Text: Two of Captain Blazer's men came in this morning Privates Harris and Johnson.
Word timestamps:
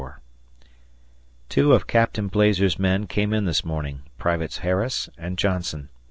Two 1.47 1.73
of 1.73 1.85
Captain 1.85 2.27
Blazer's 2.27 2.79
men 2.79 3.05
came 3.05 3.33
in 3.35 3.45
this 3.45 3.63
morning 3.63 4.01
Privates 4.17 4.57
Harris 4.65 5.09
and 5.15 5.37
Johnson. 5.37 5.89